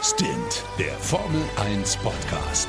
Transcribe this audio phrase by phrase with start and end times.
[0.00, 2.68] Stint, der Formel 1 Podcast.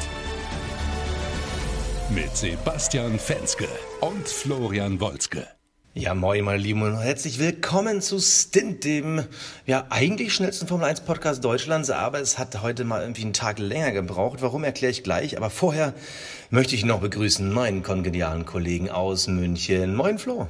[2.10, 3.68] Mit Sebastian Fenske
[4.02, 5.46] und Florian Wolzke.
[5.94, 9.24] Ja, moin, meine Lieben, und herzlich willkommen zu Stint, dem
[9.68, 13.60] ja eigentlich schnellsten Formel 1 Podcast Deutschlands, aber es hat heute mal irgendwie einen Tag
[13.60, 14.42] länger gebraucht.
[14.42, 15.94] Warum erkläre ich gleich, aber vorher
[16.50, 19.96] möchte ich noch begrüßen meinen kongenialen Kollegen aus München.
[19.96, 20.48] Moin, Flo.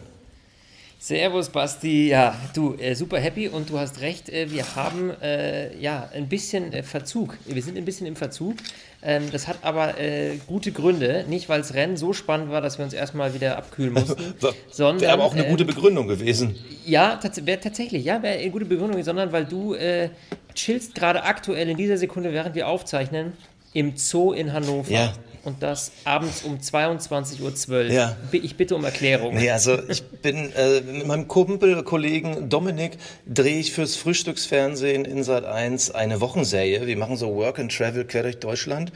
[1.02, 2.10] Servus, Basti.
[2.10, 6.28] Ja, du, äh, super happy und du hast recht, äh, wir haben äh, ja ein
[6.28, 7.38] bisschen äh, Verzug.
[7.46, 8.58] Wir sind ein bisschen im Verzug.
[9.02, 11.24] Ähm, das hat aber äh, gute Gründe.
[11.30, 14.36] Nicht, weil das Rennen so spannend war, dass wir uns erstmal wieder abkühlen mussten.
[14.70, 15.00] sondern.
[15.00, 16.58] Wäre aber auch eine gute ähm, Begründung gewesen.
[16.86, 20.10] Ja, tats wäre tatsächlich, ja, wäre eine gute Begründung, sondern weil du äh,
[20.54, 23.32] chillst gerade aktuell in dieser Sekunde, während wir aufzeichnen,
[23.72, 24.92] im Zoo in Hannover.
[24.92, 27.84] Ja, und das abends um 22.12 Uhr.
[27.86, 28.18] Ja.
[28.32, 29.36] Ich bitte um Erklärung.
[29.36, 35.24] Nee, also ich bin äh, mit meinem Kumpel, Kollegen Dominik, drehe ich fürs Frühstücksfernsehen in
[35.24, 36.86] Sat 1 eine Wochenserie.
[36.86, 38.92] Wir machen so Work and Travel quer durch Deutschland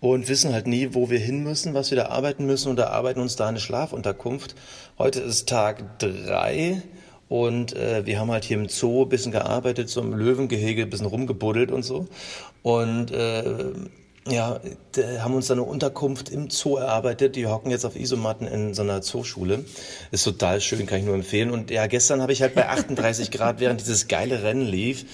[0.00, 3.20] und wissen halt nie, wo wir hin müssen, was wir da arbeiten müssen und erarbeiten
[3.20, 4.54] uns da eine Schlafunterkunft.
[4.98, 6.82] Heute ist Tag drei.
[7.28, 10.90] Und äh, wir haben halt hier im Zoo ein bisschen gearbeitet, so im Löwengehege ein
[10.90, 12.08] bisschen rumgebuddelt und so.
[12.62, 13.72] Und äh,
[14.30, 14.60] ja,
[15.20, 17.36] haben uns eine Unterkunft im Zoo erarbeitet.
[17.36, 19.64] Die hocken jetzt auf Isomatten in so einer Zooschule.
[20.10, 21.50] Ist total schön, kann ich nur empfehlen.
[21.50, 25.04] Und ja, gestern habe ich halt bei 38 Grad, während dieses geile Rennen lief,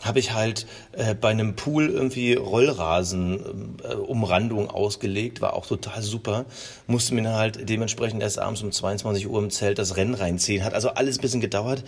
[0.00, 6.02] habe ich halt äh, bei einem Pool irgendwie Rollrasen äh, Umrandung ausgelegt, war auch total
[6.02, 6.44] super.
[6.86, 10.64] Musste mir dann halt dementsprechend erst abends um 22 Uhr im Zelt das Rennen reinziehen.
[10.64, 11.82] Hat also alles ein bisschen gedauert.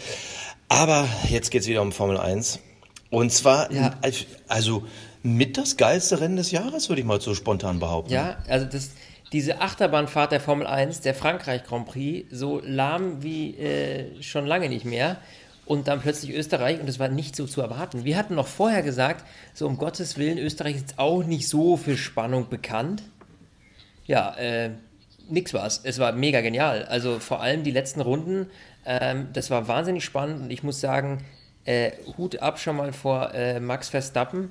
[0.68, 2.58] Aber jetzt geht's wieder um Formel 1.
[3.10, 3.98] Und zwar, ja.
[4.48, 4.84] also
[5.22, 8.12] mit das geilste Rennen des Jahres, würde ich mal so spontan behaupten.
[8.12, 8.92] Ja, also das,
[9.32, 14.68] diese Achterbahnfahrt der Formel 1, der Frankreich Grand Prix, so lahm wie äh, schon lange
[14.68, 15.18] nicht mehr.
[15.66, 18.04] Und dann plötzlich Österreich und das war nicht so zu erwarten.
[18.04, 21.96] Wir hatten noch vorher gesagt, so um Gottes Willen, Österreich ist auch nicht so für
[21.96, 23.04] Spannung bekannt.
[24.04, 24.70] Ja, äh,
[25.28, 25.80] nix war's.
[25.84, 26.86] Es war mega genial.
[26.86, 28.46] Also vor allem die letzten Runden,
[28.84, 31.24] ähm, das war wahnsinnig spannend und ich muss sagen,
[31.64, 34.50] äh, Hut ab schon mal vor äh, Max Verstappen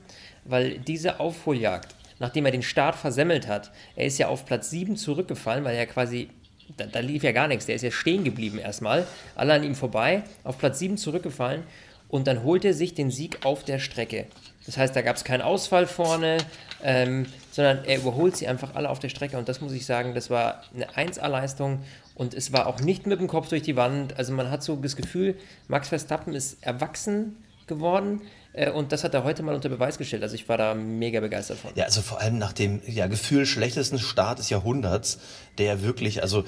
[0.49, 4.95] weil diese Aufholjagd, nachdem er den Start versemmelt hat, er ist ja auf Platz 7
[4.97, 6.29] zurückgefallen, weil er quasi,
[6.75, 9.05] da, da lief ja gar nichts, der ist ja stehen geblieben erstmal,
[9.35, 11.63] alle an ihm vorbei, auf Platz 7 zurückgefallen
[12.09, 14.25] und dann holt er sich den Sieg auf der Strecke.
[14.65, 16.37] Das heißt, da gab es keinen Ausfall vorne,
[16.83, 19.37] ähm, sondern er überholt sie einfach alle auf der Strecke.
[19.37, 21.79] Und das muss ich sagen, das war eine 1A-Leistung
[22.19, 24.17] und es war auch nicht mit dem Kopf durch die Wand.
[24.17, 25.37] Also man hat so das Gefühl,
[25.69, 28.23] Max Verstappen ist erwachsen geworden.
[28.51, 30.21] Äh, und das hat er heute mal unter Beweis gestellt.
[30.21, 31.71] Also ich war da mega begeistert von.
[31.75, 35.19] Ja, also vor allem nach dem ja, Gefühl schlechtesten Start des Jahrhunderts,
[35.59, 36.43] der wirklich, also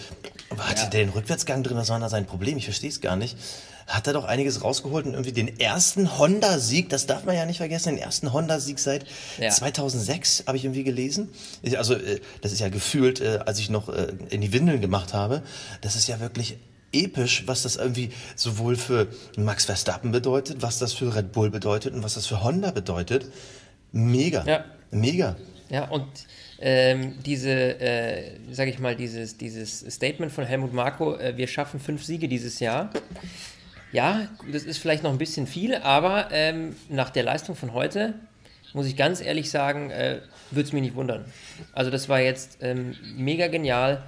[0.57, 0.89] hatte ja.
[0.89, 2.57] der den Rückwärtsgang drin, was war da sein Problem?
[2.57, 3.37] Ich verstehe es gar nicht.
[3.87, 7.57] Hat er doch einiges rausgeholt und irgendwie den ersten Honda-Sieg, das darf man ja nicht
[7.57, 9.05] vergessen, den ersten Honda-Sieg seit
[9.39, 9.49] ja.
[9.49, 11.29] 2006, habe ich irgendwie gelesen.
[11.75, 13.89] Also äh, das ist ja gefühlt, äh, als ich noch
[14.29, 15.41] in die Windeln gemacht habe,
[15.81, 16.57] das ist ja wirklich
[16.93, 21.93] episch, was das irgendwie sowohl für Max Verstappen bedeutet, was das für Red Bull bedeutet
[21.93, 23.31] und was das für Honda bedeutet.
[23.91, 24.43] Mega.
[24.45, 24.65] Ja.
[24.91, 25.37] Mega.
[25.69, 26.07] Ja, und
[26.59, 31.79] ähm, diese, äh, sage ich mal, dieses, dieses Statement von Helmut Marko, äh, wir schaffen
[31.79, 32.89] fünf Siege dieses Jahr.
[33.91, 38.13] Ja, das ist vielleicht noch ein bisschen viel, aber ähm, nach der Leistung von heute,
[38.73, 41.25] muss ich ganz ehrlich sagen, äh, würde es mich nicht wundern.
[41.73, 44.03] Also das war jetzt ähm, mega genial.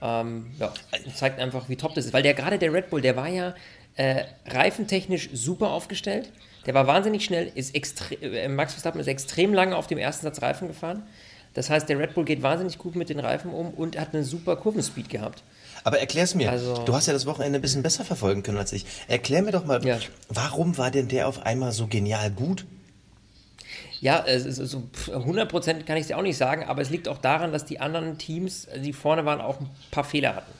[0.00, 0.72] Ähm, ja,
[1.14, 2.12] zeigt einfach, wie top das ist.
[2.12, 3.54] Weil der gerade der Red Bull, der war ja
[3.96, 6.30] äh, reifentechnisch super aufgestellt.
[6.66, 7.74] Der war wahnsinnig schnell, ist
[8.20, 11.04] äh, Max Verstappen ist extrem lange auf dem ersten Satz Reifen gefahren.
[11.54, 14.24] Das heißt, der Red Bull geht wahnsinnig gut mit den Reifen um und hat eine
[14.24, 15.42] super Kurvenspeed gehabt.
[15.88, 16.50] Aber erklär's mir.
[16.50, 18.84] Also, du hast ja das Wochenende ein bisschen besser verfolgen können als ich.
[19.08, 19.98] Erklär mir doch mal, ja.
[20.28, 22.66] warum war denn der auf einmal so genial gut?
[24.02, 27.52] Ja, so 100% kann ich es ja auch nicht sagen, aber es liegt auch daran,
[27.52, 30.52] dass die anderen Teams, die vorne waren, auch ein paar Fehler hatten.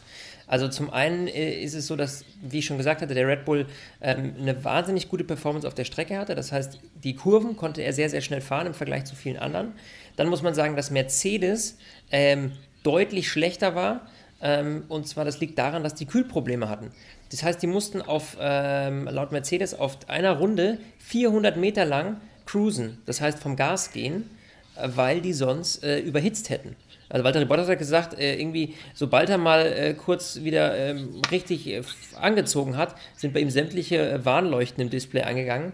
[0.47, 3.45] Also zum einen äh, ist es so, dass, wie ich schon gesagt hatte, der Red
[3.45, 3.67] Bull
[4.01, 6.35] ähm, eine wahnsinnig gute Performance auf der Strecke hatte.
[6.35, 9.75] Das heißt, die Kurven konnte er sehr, sehr schnell fahren im Vergleich zu vielen anderen.
[10.17, 11.77] Dann muss man sagen, dass Mercedes
[12.11, 12.53] ähm,
[12.83, 14.07] deutlich schlechter war.
[14.41, 16.91] Ähm, und zwar, das liegt daran, dass die Kühlprobleme hatten.
[17.31, 22.99] Das heißt, die mussten auf, ähm, laut Mercedes auf einer Runde 400 Meter lang cruisen,
[23.05, 24.31] das heißt vom Gas gehen,
[24.77, 26.77] äh, weil die sonst äh, überhitzt hätten.
[27.11, 31.67] Also Walter Bottas hat gesagt, äh, irgendwie, sobald er mal äh, kurz wieder ähm, richtig
[31.67, 31.83] äh,
[32.21, 35.73] angezogen hat, sind bei ihm sämtliche äh, Warnleuchten im Display angegangen.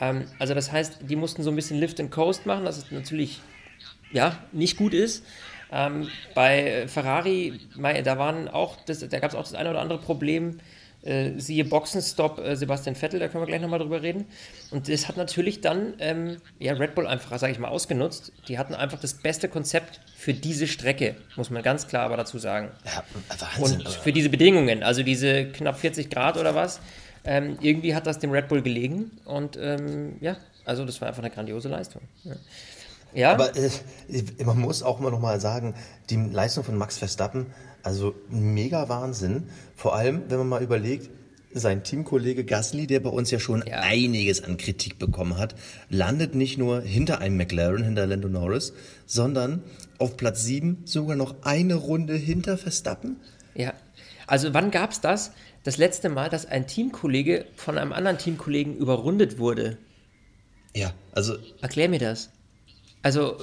[0.00, 3.40] Ähm, also das heißt, die mussten so ein bisschen Lift and Coast machen, was natürlich
[4.12, 5.24] ja, nicht gut ist.
[5.74, 7.60] Ähm, bei Ferrari,
[8.04, 10.60] da waren auch das, da gab es auch das eine oder andere Problem
[11.04, 14.24] Äh, siehe Boxenstopp äh, Sebastian Vettel, da können wir gleich nochmal drüber reden.
[14.70, 18.32] Und das hat natürlich dann ähm, ja, Red Bull einfach, sage ich mal, ausgenutzt.
[18.48, 22.38] Die hatten einfach das beste Konzept für diese Strecke, muss man ganz klar aber dazu
[22.38, 22.70] sagen.
[22.86, 23.04] Ja,
[23.58, 23.82] Wahnsinn.
[23.82, 26.80] Und für diese Bedingungen, also diese knapp 40 Grad oder was,
[27.26, 29.10] ähm, irgendwie hat das dem Red Bull gelegen.
[29.26, 32.00] Und ähm, ja, also das war einfach eine grandiose Leistung.
[32.24, 32.32] Ja.
[33.14, 33.32] Ja.
[33.32, 33.70] Aber äh,
[34.44, 35.74] man muss auch immer noch mal sagen,
[36.10, 37.46] die Leistung von Max Verstappen,
[37.82, 39.48] also mega Wahnsinn.
[39.76, 41.10] Vor allem, wenn man mal überlegt,
[41.54, 43.80] sein Teamkollege Gasly, der bei uns ja schon ja.
[43.80, 45.54] einiges an Kritik bekommen hat,
[45.88, 48.72] landet nicht nur hinter einem McLaren, hinter Lando Norris,
[49.06, 49.62] sondern
[49.98, 53.20] auf Platz 7 sogar noch eine Runde hinter Verstappen.
[53.54, 53.72] Ja,
[54.26, 55.30] also wann gab es das?
[55.62, 59.78] Das letzte Mal, dass ein Teamkollege von einem anderen Teamkollegen überrundet wurde.
[60.74, 61.36] Ja, also.
[61.62, 62.30] Erklär mir das.
[63.04, 63.36] Also,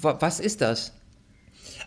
[0.00, 0.92] was ist das?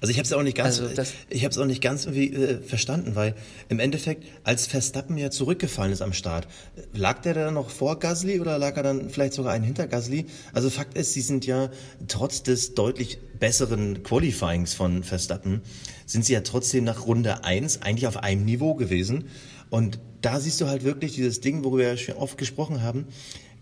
[0.01, 2.33] Also ich habe es auch nicht ganz, also ich habe es auch nicht ganz irgendwie
[2.33, 3.35] äh, verstanden, weil
[3.69, 6.47] im Endeffekt, als Verstappen ja zurückgefallen ist am Start,
[6.93, 10.25] lag der dann noch vor Gasly oder lag er dann vielleicht sogar einen hinter Gasly?
[10.53, 11.69] Also Fakt ist, sie sind ja
[12.09, 15.61] trotz des deutlich besseren Qualifyings von Verstappen,
[16.05, 19.29] sind sie ja trotzdem nach Runde 1 eigentlich auf einem Niveau gewesen.
[19.69, 23.05] Und da siehst du halt wirklich dieses Ding, worüber wir ja schon oft gesprochen haben.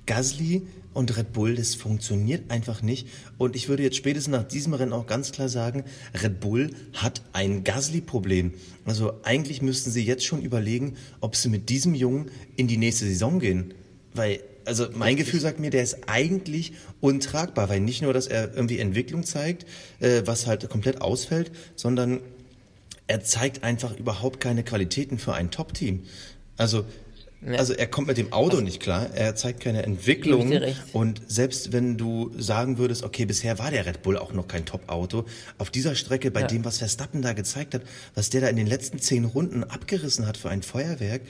[0.06, 3.07] Gasly und Red Bull, das funktioniert einfach nicht.
[3.38, 5.84] Und ich würde jetzt spätestens nach diesem Rennen auch ganz klar sagen,
[6.24, 8.54] Red Bull hat ein Gasly-Problem.
[8.86, 13.06] Also eigentlich müssten sie jetzt schon überlegen, ob sie mit diesem Jungen in die nächste
[13.06, 13.74] Saison gehen.
[14.13, 18.56] Weil, also mein Gefühl sagt mir, der ist eigentlich untragbar, weil nicht nur, dass er
[18.56, 19.66] irgendwie Entwicklung zeigt,
[20.00, 22.22] äh, was halt komplett ausfällt, sondern
[23.08, 26.04] er zeigt einfach überhaupt keine Qualitäten für ein Top-Team.
[26.58, 26.86] Also
[27.46, 27.60] ja.
[27.60, 30.52] Also er kommt mit dem Auto also, nicht klar, er zeigt keine Entwicklung.
[30.94, 34.66] Und selbst wenn du sagen würdest, okay, bisher war der Red Bull auch noch kein
[34.66, 35.26] Top-Auto,
[35.58, 36.48] auf dieser Strecke, bei ja.
[36.48, 37.84] dem, was Verstappen da gezeigt hat,
[38.16, 41.22] was der da in den letzten zehn Runden abgerissen hat für ein Feuerwerk,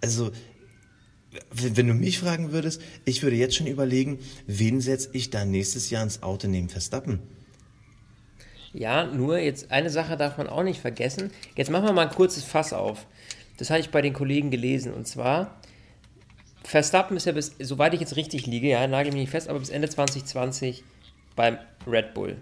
[0.00, 0.32] also
[1.52, 5.90] wenn du mich fragen würdest, ich würde jetzt schon überlegen, wen setze ich da nächstes
[5.90, 7.20] Jahr ins Auto neben Verstappen?
[8.72, 11.30] Ja, nur jetzt eine Sache darf man auch nicht vergessen.
[11.56, 13.06] Jetzt machen wir mal ein kurzes Fass auf.
[13.56, 14.94] Das habe ich bei den Kollegen gelesen.
[14.94, 15.59] Und zwar,
[16.62, 19.58] Verstappen ist ja bis, soweit ich jetzt richtig liege, ja, nagel mich nicht fest, aber
[19.58, 20.84] bis Ende 2020
[21.36, 22.36] beim Red Bull.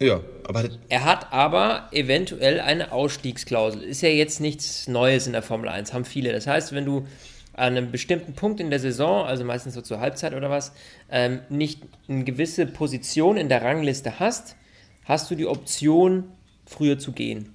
[0.00, 0.70] Ja, aber.
[0.88, 3.82] Er hat aber eventuell eine Ausstiegsklausel.
[3.82, 6.32] Ist ja jetzt nichts Neues in der Formel 1, haben viele.
[6.32, 7.06] Das heißt, wenn du
[7.52, 10.72] an einem bestimmten Punkt in der Saison, also meistens so zur Halbzeit oder was,
[11.10, 14.56] ähm, nicht eine gewisse Position in der Rangliste hast,
[15.04, 16.32] hast du die Option,
[16.64, 17.54] früher zu gehen.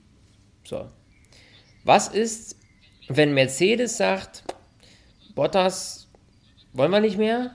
[0.64, 0.88] So.
[1.84, 2.58] Was ist,
[3.08, 4.44] wenn Mercedes sagt,
[5.36, 6.08] Bottas
[6.74, 7.52] wollen wir nicht mehr?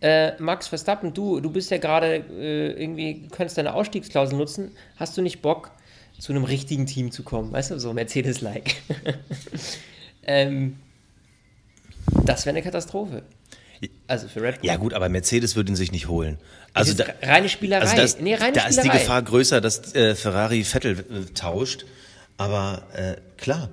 [0.00, 4.70] Äh, Max Verstappen, du, du bist ja gerade äh, irgendwie, könntest deine Ausstiegsklausel nutzen.
[4.96, 5.70] Hast du nicht Bock,
[6.18, 7.52] zu einem richtigen Team zu kommen?
[7.52, 8.76] Weißt du, so Mercedes-like.
[10.22, 10.78] ähm,
[12.24, 13.22] das wäre eine Katastrophe.
[14.06, 14.66] Also für Red Bull.
[14.66, 16.38] Ja gut, aber Mercedes würde ihn sich nicht holen.
[16.74, 17.82] Also da, reine Spielerei.
[17.82, 18.68] Also das, nee, reine da Spielerei.
[18.68, 21.86] ist die Gefahr größer, dass äh, Ferrari Vettel äh, tauscht.
[22.36, 23.70] Aber äh, klar,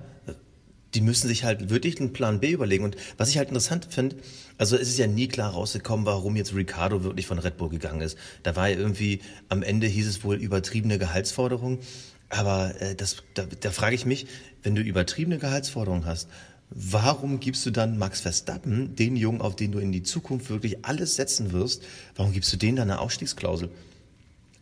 [0.97, 2.83] die müssen sich halt wirklich einen Plan B überlegen.
[2.83, 4.15] Und was ich halt interessant finde,
[4.57, 8.01] also es ist ja nie klar rausgekommen, warum jetzt Ricardo wirklich von Red Bull gegangen
[8.01, 8.17] ist.
[8.41, 11.77] Da war ja irgendwie, am Ende hieß es wohl übertriebene Gehaltsforderung.
[12.29, 14.25] Aber äh, das, da, da frage ich mich,
[14.63, 16.29] wenn du übertriebene Gehaltsforderungen hast,
[16.71, 20.83] warum gibst du dann Max Verstappen, den Jungen, auf den du in die Zukunft wirklich
[20.83, 21.83] alles setzen wirst,
[22.15, 23.69] warum gibst du denen dann eine Ausstiegsklausel?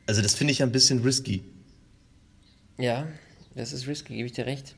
[0.06, 1.46] Also das finde ich ein bisschen risky.
[2.77, 3.08] Ja,
[3.56, 4.75] das ist risky, gebe ich dir recht.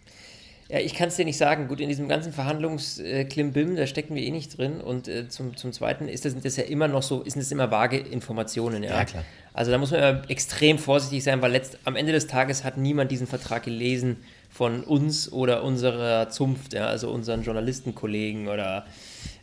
[0.70, 1.68] Ja, ich kann es dir nicht sagen.
[1.68, 4.82] Gut, in diesem ganzen Verhandlungsklimbim, da stecken wir eh nicht drin.
[4.82, 7.72] Und äh, zum, zum Zweiten ist das, das ja immer noch so, sind das immer
[7.72, 8.84] vage Informationen.
[8.84, 8.98] Ja?
[8.98, 9.24] ja, klar.
[9.54, 12.78] Also da muss man immer extrem vorsichtig sein, weil letzt, am Ende des Tages hat
[12.78, 14.18] niemand diesen Vertrag gelesen
[14.50, 16.88] von uns oder unserer Zunft, ja?
[16.88, 18.86] also unseren Journalistenkollegen oder,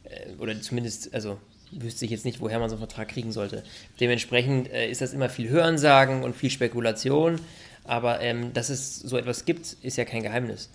[0.04, 1.38] äh, oder zumindest, also
[1.73, 3.64] wüsste ich jetzt nicht, woher man so einen Vertrag kriegen sollte.
[3.99, 7.40] Dementsprechend äh, ist das immer viel Hörensagen und viel Spekulation.
[7.85, 10.71] Aber ähm, dass es so etwas gibt, ist ja kein Geheimnis.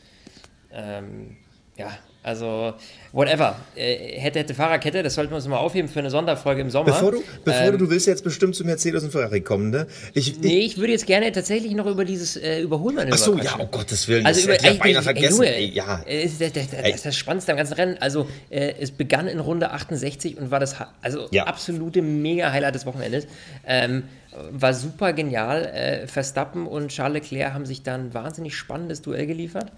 [0.72, 1.38] Ähm,
[1.78, 2.74] ja, also
[3.14, 3.56] whatever.
[3.76, 6.88] Äh, hätte, hätte Fahrerkette, das sollten wir uns mal aufheben für eine Sonderfolge im Sommer.
[6.88, 9.88] Bevor du, bevor ähm, du, du willst jetzt bestimmt zu Mercedes und Ferrari kommen, ne?
[10.14, 13.38] Ich, ich, nee, ich würde jetzt gerne tatsächlich noch über dieses äh, Überholmanöver Ach so,
[13.38, 15.44] ja, oh Gottes Willen, also das über, ich vergessen.
[15.44, 16.02] Ey, Junge, ja.
[16.06, 17.98] Äh, das, das, das, das, ist das Spannendste am ganzen Rennen.
[18.02, 21.46] Also äh, es begann in Runde 68 und war das also ja.
[21.46, 23.28] absolute Mega-Highlight des Wochenendes.
[23.66, 24.04] Ähm,
[24.52, 25.66] war super genial.
[25.66, 29.72] Äh, Verstappen und Charles Leclerc haben sich dann ein wahnsinnig spannendes Duell geliefert.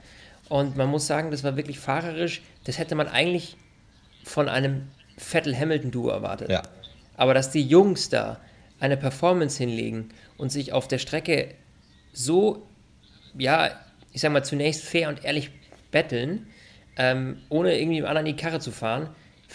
[0.51, 2.41] Und man muss sagen, das war wirklich fahrerisch.
[2.65, 3.55] Das hätte man eigentlich
[4.25, 6.49] von einem Vettel-Hamilton-Duo erwartet.
[6.49, 6.61] Ja.
[7.15, 8.37] Aber dass die Jungs da
[8.77, 11.55] eine Performance hinlegen und sich auf der Strecke
[12.11, 12.67] so,
[13.37, 13.69] ja,
[14.11, 15.51] ich sag mal, zunächst fair und ehrlich
[15.89, 16.47] betteln,
[16.97, 19.07] ähm, ohne irgendwie dem anderen in die Karre zu fahren,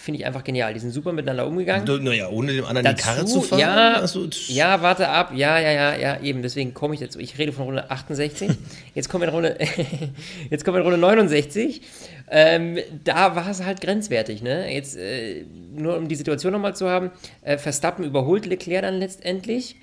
[0.06, 0.72] finde ich einfach genial.
[0.72, 2.04] Die sind super miteinander umgegangen.
[2.04, 3.58] Naja, ohne dem anderen Dazu, die Karre zu fahren?
[3.58, 5.32] Ja, Also, ja, warte ab.
[5.34, 6.42] Ja, ja, ja, ja, eben.
[6.42, 7.18] Deswegen komme ich dazu.
[7.18, 8.50] Ich rede von Runde 68.
[8.94, 9.58] Jetzt kommen wir in Runde,
[10.50, 11.82] jetzt kommen wir in Runde 69.
[12.30, 14.42] Ähm, da war es halt grenzwertig.
[14.42, 14.72] Ne?
[14.72, 15.44] Jetzt, äh,
[15.74, 17.10] nur um die Situation nochmal zu haben,
[17.42, 19.76] äh, Verstappen überholt Leclerc dann letztendlich.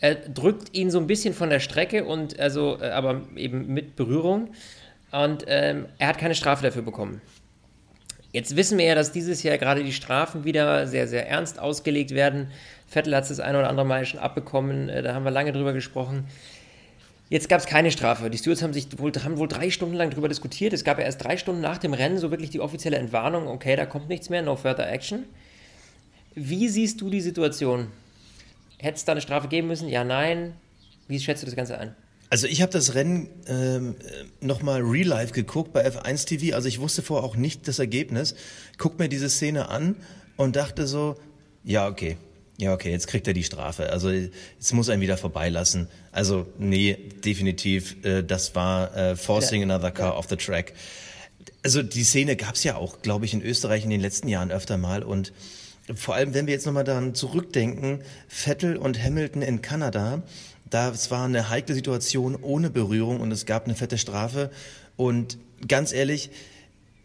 [0.00, 3.96] Er drückt ihn so ein bisschen von der Strecke und also, äh, aber eben mit
[3.96, 4.48] Berührung.
[5.12, 7.20] Und ähm, er hat keine Strafe dafür bekommen.
[8.38, 12.12] Jetzt wissen wir ja, dass dieses Jahr gerade die Strafen wieder sehr, sehr ernst ausgelegt
[12.12, 12.52] werden.
[12.86, 15.50] Vettel hat es das eine oder andere Mal schon abbekommen, äh, da haben wir lange
[15.50, 16.24] drüber gesprochen.
[17.30, 18.30] Jetzt gab es keine Strafe.
[18.30, 20.72] Die Stewards haben sich wohl, haben wohl drei Stunden lang darüber diskutiert.
[20.72, 23.74] Es gab ja erst drei Stunden nach dem Rennen so wirklich die offizielle Entwarnung, okay,
[23.74, 25.24] da kommt nichts mehr, no further action.
[26.36, 27.88] Wie siehst du die Situation?
[28.78, 29.88] Hätte es da eine Strafe geben müssen?
[29.88, 30.54] Ja, nein.
[31.08, 31.96] Wie schätzt du das Ganze ein?
[32.30, 33.94] Also ich habe das Rennen ähm,
[34.40, 36.54] nochmal real life geguckt bei F1 TV.
[36.54, 38.34] Also ich wusste vorher auch nicht das Ergebnis.
[38.76, 39.96] Guck mir diese Szene an
[40.36, 41.16] und dachte so,
[41.64, 42.16] ja, okay.
[42.60, 43.90] Ja, okay, jetzt kriegt er die Strafe.
[43.90, 45.86] Also jetzt muss er ihn wieder vorbeilassen.
[46.10, 49.66] Also nee, definitiv, äh, das war äh, forcing Ja.
[49.74, 50.72] another car off the track.
[51.62, 54.76] Also die Szene gab's ja auch, glaube ich, in Österreich in den letzten Jahren öfter
[54.76, 55.04] mal.
[55.04, 55.32] Und
[55.94, 60.22] vor allem, wenn wir jetzt nochmal daran zurückdenken, Vettel und Hamilton in Kanada,
[60.70, 64.50] das war eine heikle Situation ohne Berührung und es gab eine fette Strafe.
[64.96, 66.30] Und ganz ehrlich,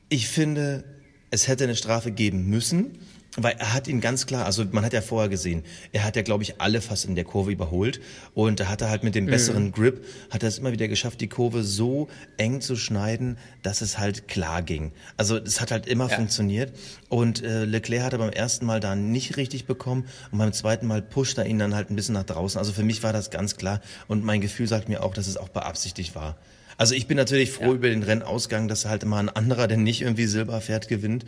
[0.09, 0.83] ich finde,
[1.31, 2.99] es hätte eine Strafe geben müssen,
[3.37, 6.21] weil er hat ihn ganz klar, also man hat ja vorher gesehen, er hat ja,
[6.21, 7.99] glaube ich, alle fast in der Kurve überholt
[8.35, 11.19] und da hat er halt mit dem besseren Grip, hat er es immer wieder geschafft,
[11.19, 14.91] die Kurve so eng zu schneiden, dass es halt klar ging.
[15.17, 16.15] Also es hat halt immer Ja.
[16.17, 16.73] funktioniert
[17.09, 20.85] und äh, Leclerc hat er beim ersten Mal da nicht richtig bekommen und beim zweiten
[20.85, 22.59] Mal pusht er ihn dann halt ein bisschen nach draußen.
[22.59, 25.37] Also für mich war das ganz klar und mein Gefühl sagt mir auch, dass es
[25.37, 26.37] auch beabsichtigt war.
[26.77, 27.73] Also ich bin natürlich froh Ja.
[27.73, 31.25] über den Rennausgang, dass halt immer ein anderer, der nicht irgendwie Silber fährt, gewinnt.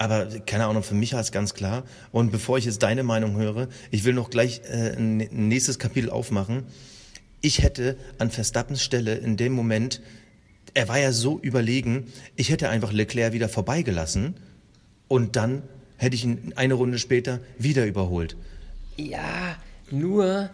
[0.00, 1.84] Aber keine Ahnung, für mich war es ganz klar.
[2.10, 6.08] Und bevor ich jetzt deine Meinung höre, ich will noch gleich äh, ein nächstes Kapitel
[6.08, 6.62] aufmachen.
[7.42, 10.00] Ich hätte an Verstappens Stelle in dem Moment,
[10.72, 14.36] er war ja so überlegen, ich hätte einfach Leclerc wieder vorbeigelassen
[15.06, 15.64] und dann
[15.98, 18.38] hätte ich ihn eine Runde später wieder überholt.
[18.96, 19.58] Ja,
[19.90, 20.48] nur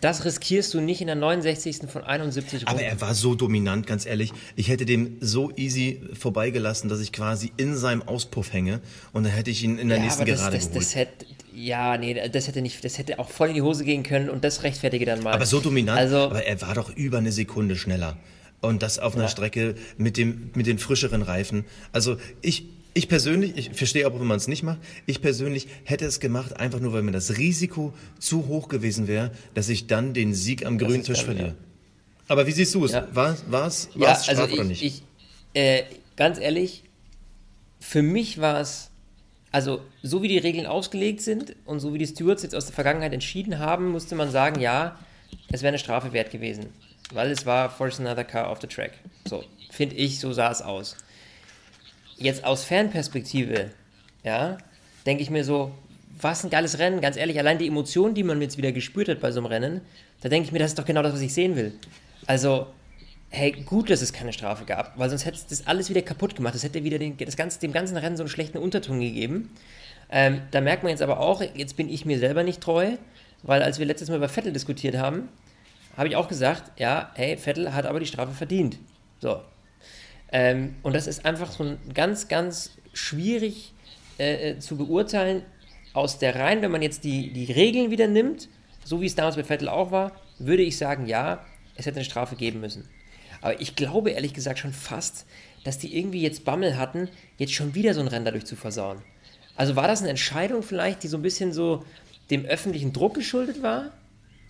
[0.00, 1.88] das riskierst du nicht in der 69.
[1.90, 2.68] von 71 Runden.
[2.68, 4.32] Aber er war so dominant, ganz ehrlich.
[4.56, 8.80] Ich hätte dem so easy vorbeigelassen, dass ich quasi in seinem Auspuff hänge
[9.12, 10.82] und dann hätte ich ihn in der ja, nächsten aber das, Gerade das, geholt.
[10.84, 14.02] das hätte, ja, nee, das hätte nicht, das hätte auch voll in die Hose gehen
[14.02, 15.32] können und das rechtfertige dann mal.
[15.32, 18.16] Aber so dominant, Also, aber er war doch über eine Sekunde schneller.
[18.60, 19.28] Und das auf einer Ja.
[19.30, 21.64] Strecke mit, dem, mit den frischeren Reifen.
[21.92, 22.64] Also ich,
[22.94, 26.58] ich persönlich, ich verstehe aber, wenn man es nicht macht, ich persönlich hätte es gemacht,
[26.58, 30.66] einfach nur, weil mir das Risiko zu hoch gewesen wäre, dass ich dann den Sieg
[30.66, 31.48] am grünen Tisch verliere.
[31.48, 31.54] ja.
[32.28, 32.92] Aber wie siehst du es?
[32.92, 33.08] Ja.
[33.12, 34.82] War es war's, ja, war's also oder ich, nicht?
[34.82, 35.02] ich
[35.54, 35.84] äh,
[36.16, 36.84] ganz ehrlich,
[37.80, 38.90] für mich war es,
[39.50, 42.74] also so wie die Regeln ausgelegt sind und so wie die Stewards jetzt aus der
[42.74, 44.98] Vergangenheit entschieden haben, musste man sagen, ja,
[45.50, 46.66] es wäre eine Strafe wert gewesen.
[47.12, 48.92] Weil es war Force Another Car off the Track.
[49.26, 50.96] So, finde ich, so sah es aus.
[52.18, 53.70] Jetzt aus Fanperspektive,
[54.24, 54.58] ja,
[55.06, 55.72] denke ich mir so,
[56.20, 59.20] was ein geiles Rennen, ganz ehrlich, allein die Emotionen, die man jetzt wieder gespürt hat
[59.20, 59.80] bei so einem Rennen,
[60.20, 61.72] da denke ich mir, das ist doch genau das, was ich sehen will.
[62.26, 62.66] Also,
[63.30, 66.34] hey, gut, dass es keine Strafe gab, weil sonst hätte es das alles wieder kaputt
[66.34, 66.54] gemacht.
[66.54, 69.50] Das hätte wieder den, das ganze, dem ganzen Rennen so einen schlechten Unterton gegeben.
[70.10, 72.96] Ähm, da merkt man jetzt aber auch, jetzt bin ich mir selber nicht treu,
[73.42, 75.28] weil als wir letztes Mal über Vettel diskutiert haben,
[75.96, 78.78] habe ich auch gesagt, ja, hey, Vettel hat aber die Strafe verdient.
[79.20, 79.40] So.
[80.32, 83.72] Ähm, und das ist einfach so ein ganz, ganz schwierig
[84.18, 85.42] äh, äh, zu beurteilen
[85.92, 88.48] aus der Reihen, wenn man jetzt die, die Regeln wieder nimmt,
[88.84, 91.44] so wie es damals bei Vettel auch war, würde ich sagen, ja,
[91.76, 92.88] es hätte eine Strafe geben müssen.
[93.40, 95.26] Aber ich glaube ehrlich gesagt schon fast,
[95.64, 99.02] dass die irgendwie jetzt Bammel hatten, jetzt schon wieder so ein Rennen dadurch zu versauen.
[99.56, 101.84] Also war das eine Entscheidung vielleicht, die so ein bisschen so
[102.30, 103.90] dem öffentlichen Druck geschuldet war?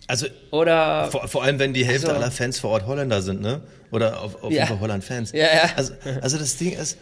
[0.09, 3.41] Also Oder vor, vor allem, wenn die Hälfte Also- aller Fans vor Ort Holländer sind,
[3.41, 3.61] ne?
[3.91, 4.63] Oder auf, auf Ja.
[4.63, 5.31] jeden Fall Holland-Fans.
[5.31, 5.69] Ja, ja.
[5.75, 6.97] Also, also das Ding ist,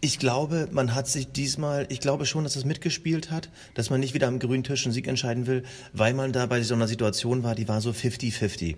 [0.00, 4.00] ich glaube, man hat sich diesmal, ich glaube schon, dass es mitgespielt hat, dass man
[4.00, 6.88] nicht wieder am grünen Tisch einen Sieg entscheiden will, weil man da bei so einer
[6.88, 8.76] Situation war, die war so 50-50.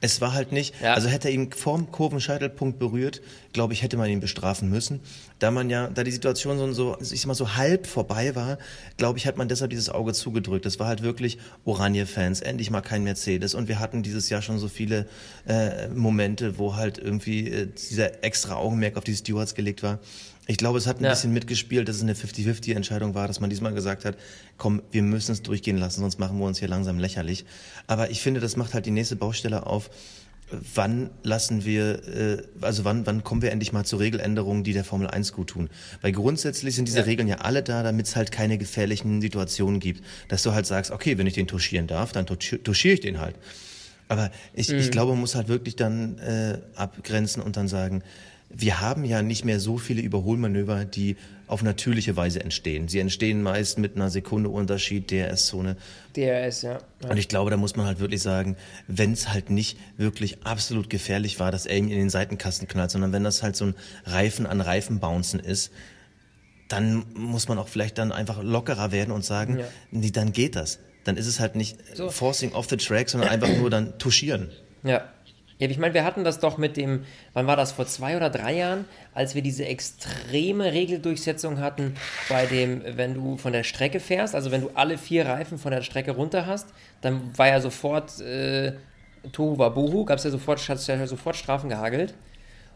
[0.00, 0.94] Es war halt nicht, Ja.
[0.94, 3.20] also hätte er ihn vorm Kurvenscheitelpunkt berührt,
[3.52, 5.00] glaube ich, hätte man ihn bestrafen müssen.
[5.40, 8.58] Da man ja, da die Situation so, so ich sag mal so halb vorbei war,
[8.96, 10.66] glaube ich, hat man deshalb dieses Auge zugedrückt.
[10.66, 13.54] Es war halt wirklich Oranje-Fans, endlich mal kein Mercedes.
[13.54, 15.06] Und wir hatten dieses Jahr schon so viele
[15.46, 19.98] äh, Momente, wo halt irgendwie äh, dieser extra Augenmerk auf die Stewards gelegt war.
[20.50, 21.10] Ich glaube, es hat ein Ja.
[21.10, 24.16] bisschen mitgespielt, dass es eine 50-50-Entscheidung war, dass man diesmal gesagt hat,
[24.56, 27.44] komm, wir müssen es durchgehen lassen, sonst machen wir uns hier langsam lächerlich.
[27.86, 29.90] Aber ich finde, das macht halt die nächste Baustelle auf.
[30.74, 34.82] wann lassen wir, äh, also wann, wann kommen wir endlich mal zu Regeländerungen, die der
[34.84, 35.68] Formel 1 gut tun?
[36.00, 37.04] Weil grundsätzlich sind diese ja.
[37.04, 40.02] Regeln ja alle da, damit es halt keine gefährlichen Situationen gibt.
[40.28, 43.36] Dass du halt sagst, okay, wenn ich den touchieren darf, dann touchiere ich den halt.
[44.08, 44.78] Aber ich, mhm.
[44.78, 48.02] ich glaube, man muss halt wirklich dann äh, abgrenzen und dann sagen,
[48.50, 52.88] wir haben ja nicht mehr so viele Überholmanöver, die auf natürliche Weise entstehen.
[52.88, 55.76] Sie entstehen meist mit einer Sekunde Unterschied, DRS-Zone.
[56.14, 56.78] DRS, ja.
[57.02, 57.10] ja.
[57.10, 60.90] Und ich glaube, da muss man halt wirklich sagen, wenn es halt nicht wirklich absolut
[60.90, 63.74] gefährlich war, dass er ihm in den Seitenkasten knallt, sondern wenn das halt so ein
[64.04, 65.72] Reifen an Reifen bouncen ist,
[66.68, 69.66] dann muss man auch vielleicht dann einfach lockerer werden und sagen, ja.
[69.90, 70.78] nee, dann geht das.
[71.04, 72.10] Dann ist es halt nicht so.
[72.10, 74.50] forcing off the track, sondern einfach nur dann touchieren.
[74.82, 75.08] Ja,
[75.58, 78.30] ja, ich meine, wir hatten das doch mit dem, wann war das, vor zwei oder
[78.30, 81.94] drei Jahren, als wir diese extreme Regeldurchsetzung hatten
[82.28, 85.72] bei dem, wenn du von der Strecke fährst, also wenn du alle vier Reifen von
[85.72, 86.68] der Strecke runter hast,
[87.00, 88.74] dann war ja sofort äh,
[89.32, 92.14] Tohu Wabohu, gab es ja sofort, ja sofort Strafen gehagelt.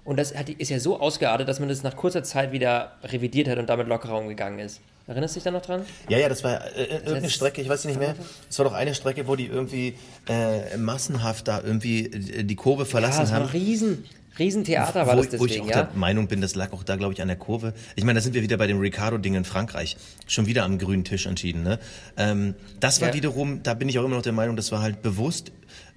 [0.05, 3.49] Und das hat, ist ja so ausgeartet, dass man das nach kurzer Zeit wieder revidiert
[3.49, 4.81] hat und damit lockerer umgegangen ist.
[5.07, 5.85] Erinnerst du dich da noch dran?
[6.09, 8.15] Ja, ja, das war äh, äh irgendeine Strecke, ich weiß nicht mehr.
[8.49, 9.95] Es war doch eine Strecke, wo die irgendwie
[10.29, 13.45] äh, massenhaft da irgendwie äh, die Kurve verlassen ja, das haben.
[13.45, 14.05] War ein riesen,
[14.39, 15.83] Riesentheater war wo, das deswegen, Wo ich auch ja?
[15.85, 17.75] der Meinung bin, das lag auch da, glaube ich, an der Kurve.
[17.97, 19.97] Ich meine, da sind wir wieder bei dem Ricardo-Ding in Frankreich.
[20.27, 21.63] Schon wieder am grünen Tisch entschieden.
[21.63, 21.79] Ne?
[22.17, 23.15] Ähm, das war ja.
[23.15, 25.53] wiederum, da bin ich auch immer noch der Meinung, das war halt bewusst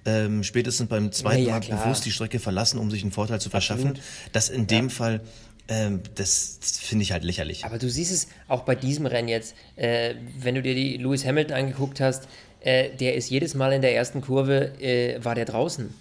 [0.06, 3.50] ähm, spätestens beim zweiten ja, Mal bewusst die Strecke verlassen, um sich einen Vorteil zu
[3.50, 3.90] verschaffen.
[3.90, 4.06] Absolut.
[4.32, 5.20] Das in dem Fall
[5.68, 7.64] ähm, das, das finde ich halt lächerlich.
[7.64, 11.24] Aber du siehst es auch bei diesem Rennen jetzt, äh, wenn du dir die Lewis
[11.24, 12.28] Hamilton angeguckt hast,
[12.60, 15.92] äh, der ist jedes Mal in der ersten Kurve, äh, war der draußen.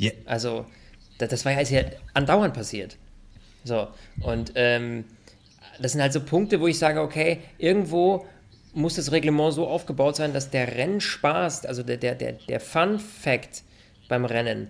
[0.00, 0.12] Yeah.
[0.24, 0.66] Also,
[1.18, 2.96] das, das war ja, ja andauernd passiert.
[3.64, 3.88] So,
[4.20, 5.04] und ähm,
[5.80, 8.24] das sind halt so Punkte, wo ich sage, okay, irgendwo
[8.74, 13.62] muss das Reglement so aufgebaut sein, dass der Rennspaß, also der, der, der, der Fun-Fact
[14.08, 14.68] beim Rennen,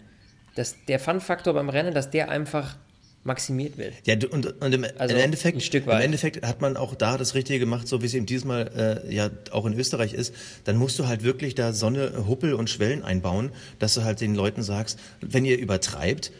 [0.55, 2.76] dass der Fun-Faktor beim Rennen, dass der einfach
[3.25, 3.95] maximiert wird.
[4.07, 7.59] Ja, und, und im, also im, Endeffekt, im Endeffekt hat man auch da das Richtige
[7.59, 10.35] gemacht, so wie es eben diesmal äh, ja auch in Österreich ist.
[10.64, 14.34] Dann musst du halt wirklich da Sonne, Huppel und Schwellen einbauen, dass du halt den
[14.34, 16.32] Leuten sagst, wenn ihr übertreibt,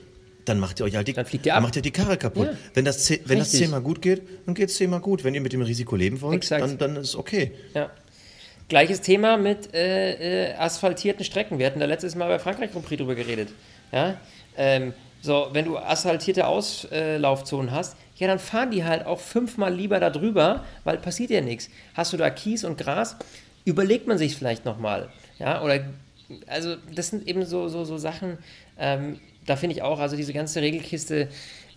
[0.49, 1.63] dann macht ihr euch halt die, dann fliegt ihr ab.
[1.63, 2.49] macht ihr die Karre kaputt.
[2.49, 2.57] Ja.
[2.75, 5.25] Wenn das, wenn das zehnmal gut geht, dann geht es zehnmal gut.
[5.25, 7.53] Wenn ihr mit dem Risiko leben wollt, dann, dann ist es okay.
[7.75, 7.91] Ja.
[8.69, 11.59] Gleiches Thema mit äh, äh, asphaltierten Strecken.
[11.59, 13.49] Wir hatten da letztes Mal bei Frankreich Grand Prix drüber geredet.
[13.93, 14.21] Ja?
[14.57, 20.01] Ähm, so, wenn du asphaltierte Auslaufzonen hast, ja, dann fahren die halt auch fünfmal lieber
[20.01, 21.71] da drüber, weil passiert ja nichts.
[21.95, 23.17] Hast du da Kies und Gras,
[23.65, 25.09] überlegt man sich vielleicht nochmal.
[25.39, 25.81] Ja, oder,
[26.47, 28.39] also, das sind eben so, so, so Sachen,
[28.79, 31.29] ähm, da finde ich auch, also diese ganze Regelkiste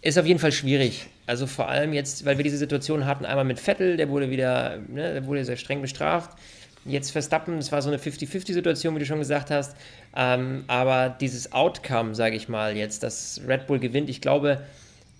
[0.02, 1.08] ist auf jeden Fall schwierig.
[1.28, 4.80] Also vor allem jetzt, weil wir diese Situation hatten, einmal mit Vettel, der wurde wieder,
[4.88, 6.38] ne, der wurde sehr streng bestraft.
[6.84, 9.76] Jetzt Verstappen, das war so eine 50-50-Situation, wie du schon gesagt hast.
[10.16, 14.64] Ähm, aber dieses Outcome, sage ich mal jetzt, dass Red Bull gewinnt, ich glaube,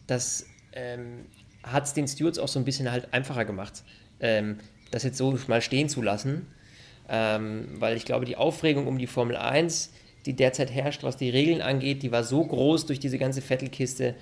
[0.08, 1.26] das ähm,
[1.64, 3.84] hat es den Stewards auch so ein bisschen halt einfacher gemacht,
[4.20, 4.58] ähm,
[4.90, 6.48] das jetzt so mal stehen zu lassen.
[7.08, 9.92] Ähm, weil ich glaube, die Aufregung um die Formel 1,
[10.26, 14.16] die derzeit herrscht, was die Regeln angeht, die war so groß durch diese ganze Vettelkiste,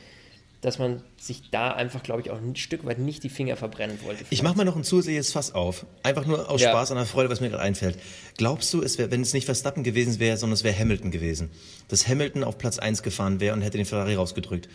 [0.61, 3.97] dass man sich da einfach, glaube ich, auch ein Stück weit nicht die Finger verbrennen
[4.03, 4.25] wollte.
[4.29, 5.85] Ich mache mal noch ein zusätzliches Fass auf.
[6.03, 6.69] Einfach nur aus ja.
[6.69, 7.97] Spaß und der Freude, was mir gerade einfällt.
[8.35, 11.49] Glaubst du, es wär, wenn es nicht Verstappen gewesen wäre, sondern es wäre Hamilton gewesen,
[11.87, 14.67] dass Hamilton auf Platz 1 gefahren wäre und hätte den Ferrari rausgedrückt?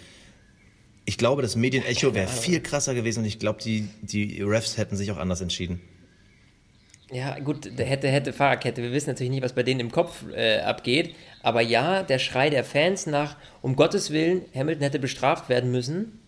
[1.04, 4.96] Ich glaube, das Medienecho wäre viel krasser gewesen und ich glaube, die, die Refs hätten
[4.96, 5.80] sich auch anders entschieden.
[7.14, 8.83] Ja, gut, hätte, hätte Fahrerkette.
[8.83, 11.14] Wir wissen natürlich nicht, was bei denen im Kopf äh, abgeht.
[11.44, 16.18] Aber ja, der Schrei der Fans nach, um Gottes Willen, Hamilton hätte bestraft werden müssen,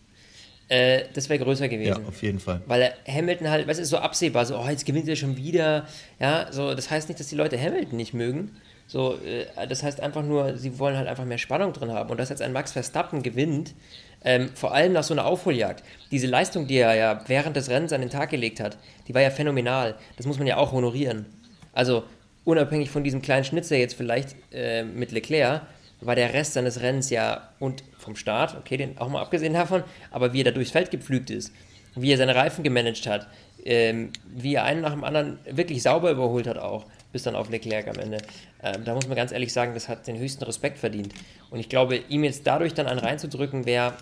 [0.68, 2.02] äh, das wäre größer gewesen.
[2.02, 2.60] Ja, auf jeden Fall.
[2.66, 5.88] Weil Hamilton halt, was ist so absehbar, so, oh, jetzt gewinnt er schon wieder.
[6.20, 8.52] Ja, so, das heißt nicht, dass die Leute Hamilton nicht mögen.
[8.86, 12.10] So, äh, das heißt einfach nur, sie wollen halt einfach mehr Spannung drin haben.
[12.10, 13.74] Und dass jetzt ein Max Verstappen gewinnt,
[14.24, 15.82] ähm, vor allem nach so einer Aufholjagd.
[16.10, 18.76] Diese Leistung, die er ja während des Rennens an den Tag gelegt hat,
[19.08, 19.94] die war ja phänomenal.
[20.16, 21.26] Das muss man ja auch honorieren.
[21.72, 22.04] Also
[22.44, 25.62] unabhängig von diesem kleinen Schnitzer jetzt vielleicht äh, mit Leclerc,
[26.00, 29.82] war der Rest seines Rennens ja und vom Start, okay, den auch mal abgesehen davon,
[30.10, 31.52] aber wie er da durchs Feld gepflügt ist,
[31.94, 33.26] wie er seine Reifen gemanagt hat,
[33.64, 36.84] ähm, wie er einen nach dem anderen wirklich sauber überholt hat auch,
[37.16, 38.18] bis dann auf Leclerc am Ende.
[38.62, 41.14] Ähm, da muss man ganz ehrlich sagen, das hat den höchsten Respekt verdient.
[41.48, 43.94] Und ich glaube, ihm jetzt dadurch dann einen reinzudrücken, wäre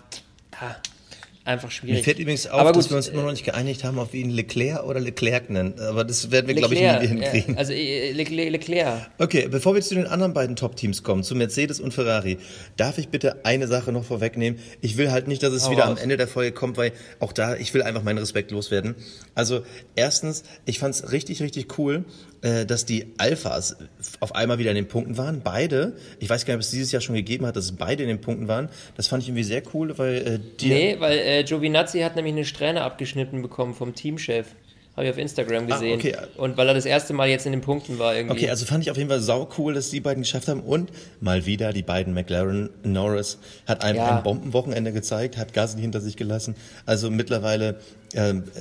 [1.45, 1.99] einfach schwierig.
[1.99, 4.19] Mir fällt übrigens auf, gut, dass wir uns immer noch nicht geeinigt haben, ob wir
[4.19, 5.75] ihn Leclerc oder Leclerc nennen.
[5.79, 7.57] Aber das werden wir, glaube ich, nie hinkriegen.
[7.57, 9.11] also äh, Leclerc, Leclerc.
[9.19, 12.37] Okay, bevor wir zu den anderen beiden Top-Teams kommen, zu Mercedes und Ferrari,
[12.75, 14.59] darf ich bitte eine Sache noch vorwegnehmen?
[14.81, 17.31] Ich will halt nicht, dass es oh, wieder am Ende der Folge kommt, weil auch
[17.31, 18.95] da, ich will einfach meinen Respekt loswerden.
[19.35, 19.61] Also
[19.95, 22.34] erstens, ich fand es richtig, richtig cool, äh,
[22.67, 23.77] dass die Alphas
[24.19, 25.41] auf einmal wieder in den Punkten waren.
[25.43, 28.09] Beide, ich weiß gar nicht, ob es dieses Jahr schon gegeben hat, dass beide in
[28.09, 28.69] den Punkten waren.
[28.95, 30.69] Das fand ich irgendwie sehr cool, weil äh, die.
[30.69, 34.47] Nee, weil äh, Giovinazzi hat nämlich eine Strähne abgeschnitten bekommen vom Teamchef.
[34.95, 35.95] Habe ich auf Instagram Ah, gesehen.
[35.95, 36.15] okay.
[36.37, 38.37] Und weil er das erste Mal jetzt in den Punkten war irgendwie.
[38.37, 40.89] Okay, also fand ich auf jeden Fall sau cool, dass die beiden geschafft haben und
[41.19, 44.15] mal wieder die beiden McLaren Norris hat einem Ja.
[44.17, 46.55] ein Bombenwochenende gezeigt, hat Gasly hinter sich gelassen.
[46.85, 47.79] Also mittlerweile,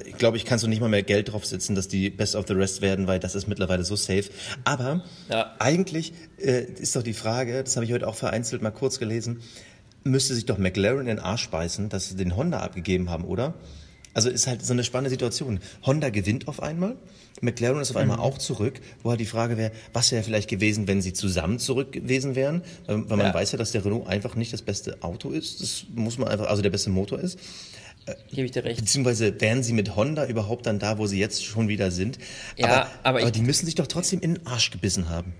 [0.06, 2.46] ich glaube ich, kannst du nicht mal mehr Geld drauf setzen, dass die Best of
[2.48, 4.24] the Rest werden, weil das ist mittlerweile so safe.
[4.64, 5.54] Aber Ja.
[5.60, 9.40] eigentlich äh, ist doch die Frage, das habe ich heute auch vereinzelt mal kurz gelesen,
[10.02, 13.54] müsste sich doch McLaren in den Arsch beißen, dass sie den Honda abgegeben haben, oder?
[14.14, 15.60] Also ist halt so eine spannende Situation.
[15.84, 16.96] Honda gewinnt auf einmal,
[17.40, 20.86] McLaren ist auf einmal auch zurück, wo halt die Frage wäre, was wäre vielleicht gewesen,
[20.86, 23.34] wenn sie zusammen zurück gewesen wären, weil, weil man Ja.
[23.34, 26.46] weiß ja, dass der Renault einfach nicht das beste Auto ist, das muss man einfach,
[26.46, 27.38] also der beste Motor ist.
[28.30, 28.80] Gebe ich dir recht.
[28.80, 32.18] Beziehungsweise wären sie mit Honda überhaupt dann da, wo sie jetzt schon wieder sind.
[32.56, 35.32] Ja, aber, aber ich- die müssen sich doch trotzdem in den Arsch gebissen haben.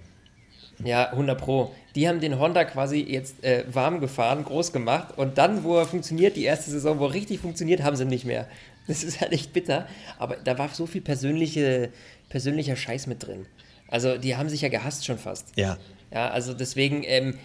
[0.82, 1.72] Ja, 100 Pro.
[1.94, 5.86] Die haben den Honda quasi jetzt äh, warm gefahren, groß gemacht und dann, wo er
[5.86, 8.48] funktioniert, die erste Saison, wo er richtig funktioniert, haben sie nicht mehr.
[8.86, 9.86] Das ist halt echt bitter.
[10.18, 11.90] Aber da war so viel persönliche,
[12.28, 13.46] persönlicher Scheiß mit drin.
[13.88, 15.52] Also die haben sich ja gehasst schon fast.
[15.56, 15.78] Ja.
[16.12, 17.38] Ja, also deswegen, ähm,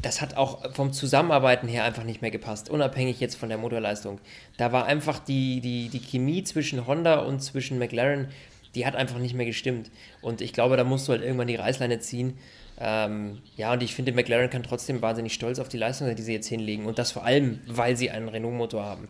[0.00, 4.20] das hat auch vom Zusammenarbeiten her einfach nicht mehr gepasst, unabhängig jetzt von der Motorleistung.
[4.56, 8.28] Da war einfach die, die, die Chemie zwischen Honda und zwischen McLaren,
[8.74, 9.90] die hat einfach nicht mehr gestimmt.
[10.20, 12.38] Und ich glaube, da musst du halt irgendwann die Reißleine ziehen.
[12.80, 16.22] Ähm, ja, und ich finde, McLaren kann trotzdem wahnsinnig stolz auf die Leistung sein, die
[16.22, 16.86] sie jetzt hinlegen.
[16.86, 19.08] Und das vor allem, weil sie einen Renault-Motor haben.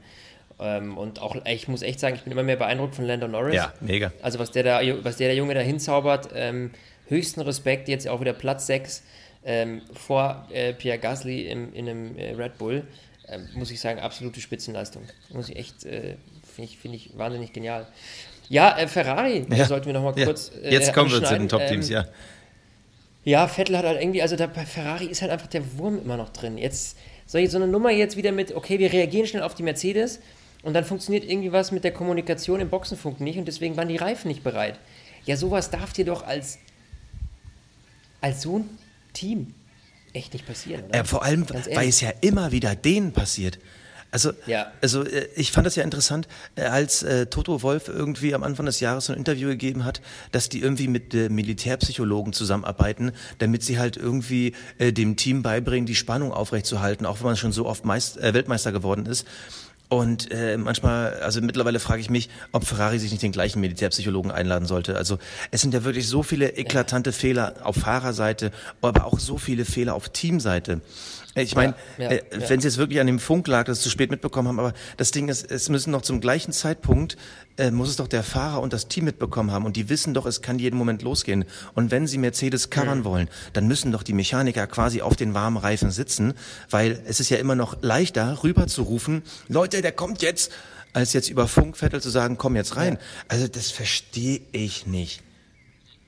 [0.60, 3.54] Ähm, und auch, ich muss echt sagen, ich bin immer mehr beeindruckt von Lando Norris.
[3.54, 4.12] Ja, mega.
[4.22, 6.70] Also was der, da, was der, der Junge da hinzaubert, ähm,
[7.08, 9.02] höchsten Respekt, jetzt auch wieder Platz 6
[9.44, 12.82] ähm, vor äh, Pierre Gasly im, in einem äh, Red Bull,
[13.28, 15.02] ähm, muss ich sagen, absolute Spitzenleistung.
[15.32, 16.16] Muss ich echt, äh,
[16.54, 17.86] finde ich, find ich wahnsinnig genial.
[18.48, 19.64] Ja, äh, Ferrari, Ja.
[19.64, 20.26] sollten wir nochmal Ja.
[20.26, 20.52] kurz.
[20.62, 22.04] Äh, Jetzt kommen wir zu den Top-Teams, Ähm, ja.
[23.24, 26.16] Ja, Vettel hat halt irgendwie, also da bei Ferrari ist halt einfach der Wurm immer
[26.16, 26.58] noch drin.
[26.58, 29.62] Jetzt soll ich so eine Nummer jetzt wieder mit, okay, wir reagieren schnell auf die
[29.62, 30.20] Mercedes
[30.62, 33.96] und dann funktioniert irgendwie was mit der Kommunikation im Boxenfunk nicht und deswegen waren die
[33.96, 34.78] Reifen nicht bereit.
[35.24, 36.58] Ja, sowas darf dir doch als,
[38.20, 38.68] als so ein
[39.14, 39.54] Team
[40.12, 40.84] echt nicht passieren?
[40.92, 43.58] Ja, vor allem, weil es ja immer wieder denen passiert.
[44.14, 44.70] Also, Ja.
[44.80, 48.64] also äh, ich fand das ja interessant, äh, als äh, Toto Wolf irgendwie am Anfang
[48.64, 50.00] des Jahres so ein Interview gegeben hat,
[50.30, 55.84] dass die irgendwie mit äh, Militärpsychologen zusammenarbeiten, damit sie halt irgendwie äh, dem Team beibringen,
[55.84, 59.26] die Spannung aufrechtzuerhalten, auch wenn man schon so oft Meist, äh, Weltmeister geworden ist.
[59.88, 64.30] Und äh, manchmal, also mittlerweile frage ich mich, ob Ferrari sich nicht den gleichen Militärpsychologen
[64.30, 64.96] einladen sollte.
[64.96, 65.18] Also
[65.50, 69.94] es sind ja wirklich so viele eklatante Fehler auf Fahrerseite, aber auch so viele Fehler
[69.94, 70.80] auf Teamseite.
[71.36, 72.48] Ich meine, Ja, ja, ja.
[72.48, 74.72] wenn es jetzt wirklich an dem Funk lag, dass es zu spät mitbekommen haben, aber
[74.96, 77.16] das Ding ist, es müssen noch zum gleichen Zeitpunkt,
[77.56, 80.26] äh, muss es doch der Fahrer und das Team mitbekommen haben und die wissen doch,
[80.26, 81.44] es kann jeden Moment losgehen.
[81.74, 83.04] Und wenn sie Mercedes covern Mhm.
[83.04, 86.34] wollen, dann müssen doch die Mechaniker quasi auf den warmen Reifen sitzen,
[86.70, 90.52] weil es ist ja immer noch leichter, rüber zu rufen, Leute, der kommt jetzt,
[90.92, 92.98] als jetzt über Funkvettel zu sagen, komm jetzt rein.
[93.26, 95.20] Also das verstehe ich nicht.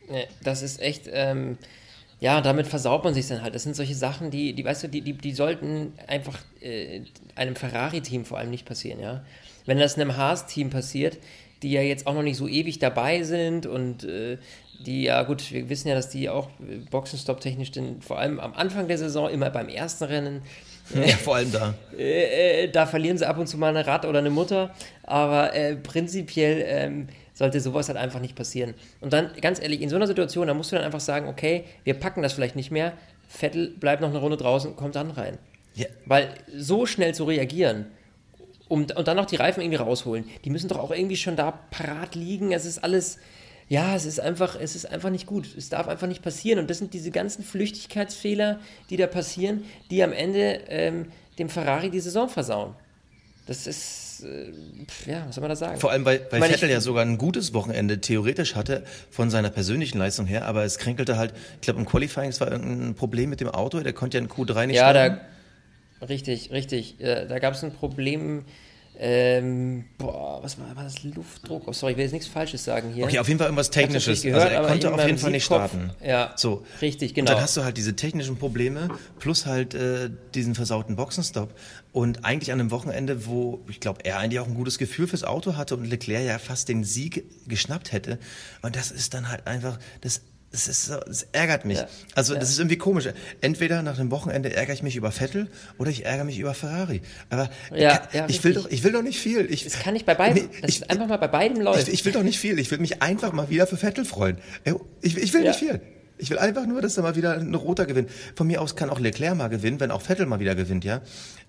[0.08, 1.58] Nee, das ist echt, ähm,
[2.20, 3.54] ja, damit versaut man sich dann halt.
[3.54, 7.02] Das sind solche Sachen, die, die weißt du, die, die, die sollten einfach äh,
[7.34, 9.24] einem Ferrari-Team vor allem nicht passieren, ja.
[9.66, 11.18] Wenn das einem Haas-Team passiert,
[11.62, 14.38] die ja jetzt auch noch nicht so ewig dabei sind und äh,
[14.84, 18.54] die, ja gut, wir wissen ja, dass die auch äh, Boxenstopp-technisch denn vor allem am
[18.54, 20.42] Anfang der Saison, immer beim ersten Rennen,
[20.94, 21.74] Ja, vor allem da.
[21.98, 25.76] äh, da verlieren sie ab und zu mal eine Rad oder eine Mutter, aber äh,
[25.76, 28.74] prinzipiell ähm, sollte sowas halt einfach nicht passieren.
[29.00, 31.64] Und dann, ganz ehrlich, in so einer Situation, da musst du dann einfach sagen, okay,
[31.84, 32.94] wir packen das vielleicht nicht mehr,
[33.28, 35.38] Vettel bleibt noch eine Runde draußen, kommt dann rein.
[35.74, 35.86] Ja.
[36.06, 37.86] Weil so schnell zu reagieren
[38.68, 41.52] um, und dann noch die Reifen irgendwie rausholen, die müssen doch auch irgendwie schon da
[41.70, 43.18] parat liegen, es ist alles...
[43.68, 45.56] Ja, es ist einfach, es ist einfach nicht gut.
[45.56, 46.60] Es darf einfach nicht passieren.
[46.60, 51.06] Und das sind diese ganzen Flüchtigkeitsfehler, die da passieren, die am Ende ähm,
[51.40, 52.76] dem Ferrari die Saison versauen.
[53.48, 54.52] Das ist, äh,
[55.10, 55.78] ja, was soll man da sagen?
[55.80, 59.30] Vor allem, weil, weil Ich meine, Vettel ja sogar ein gutes Wochenende theoretisch hatte von
[59.30, 62.94] seiner persönlichen Leistung her, aber es kränkelte halt, ich glaube im Qualifying, es war irgendein
[62.94, 65.20] Problem mit dem Auto, der konnte ja in Q3 nicht Ja, starten.
[66.00, 67.00] da, richtig, richtig.
[67.00, 68.44] Äh, da gab es ein Problem.
[68.98, 71.02] Ähm, boah, was war, war das?
[71.04, 71.64] Luftdruck?
[71.66, 73.04] Oh, sorry, ich will jetzt nichts Falsches sagen hier.
[73.04, 74.22] Okay, auf jeden Fall irgendwas Technisches.
[74.22, 75.90] gehört, also er konnte auf jeden Fall nicht starten.
[76.04, 76.64] Ja, so.
[76.80, 77.32] richtig, Und genau.
[77.32, 81.54] dann hast du halt diese technischen Probleme plus halt äh, diesen versauten Boxenstopp
[81.92, 85.24] und eigentlich an einem Wochenende, wo ich glaube, er eigentlich auch ein gutes Gefühl fürs
[85.24, 88.18] Auto hatte und Leclerc ja fast den Sieg geschnappt hätte.
[88.62, 91.78] Und das ist dann halt einfach, das es, ist so, es ärgert mich.
[91.78, 91.88] Ja.
[92.14, 93.08] Also das ist irgendwie komisch.
[93.40, 97.02] Entweder nach dem Wochenende ärgere ich mich über Vettel oder ich ärgere mich über Ferrari.
[97.30, 99.50] Aber ja, kann, ja, ich will doch, ich will doch nicht viel.
[99.50, 100.48] Ich, das kann ich bei beiden.
[100.50, 101.88] Nee, ich, einfach mal bei beiden läuft.
[101.88, 102.58] Ich, ich, will doch nicht viel.
[102.58, 104.38] Ich will mich einfach mal wieder für Vettel freuen.
[105.02, 105.80] Ich, ich will nicht viel.
[106.18, 108.10] Ich will einfach nur, dass er mal wieder ein roter gewinnt.
[108.34, 111.02] Von mir aus kann auch Leclerc mal gewinnen, wenn auch Vettel mal wieder gewinnt, ja.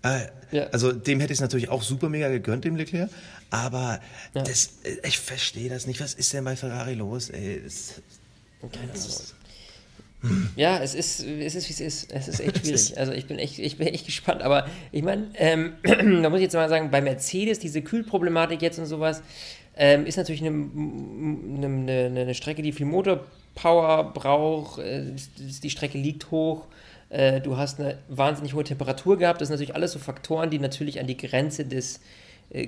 [0.04, 0.68] Äh, ja.
[0.72, 3.10] Also dem hätte ich es natürlich auch super mega gegönnt, dem Leclerc.
[3.50, 4.02] Aber
[4.34, 4.44] ja.
[4.44, 6.02] das, äh, ich verstehe das nicht.
[6.02, 7.30] Was ist denn bei Ferrari los?
[7.30, 8.02] Ey, das,
[8.72, 9.04] keine Ahnung.
[10.56, 12.12] Ja, es ist, es ist, wie es ist.
[12.12, 12.98] Es ist echt schwierig.
[12.98, 14.42] Also ich bin echt, ich bin echt gespannt.
[14.42, 18.80] Aber ich meine, ähm, da muss ich jetzt mal sagen, bei Mercedes, diese Kühlproblematik jetzt
[18.80, 19.22] und sowas,
[19.76, 24.80] ähm, ist natürlich eine, eine, eine, Strecke, die viel Motorpower braucht.
[24.80, 26.66] Äh, die Strecke liegt hoch.
[27.10, 29.40] Äh, du hast eine wahnsinnig hohe Temperatur gehabt.
[29.40, 32.00] Das sind natürlich alles so Faktoren, die natürlich an die Grenze des äh,